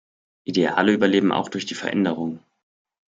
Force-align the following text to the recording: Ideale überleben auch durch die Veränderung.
Ideale 0.45 0.93
überleben 0.93 1.31
auch 1.31 1.47
durch 1.47 1.67
die 1.67 1.75
Veränderung. 1.75 2.39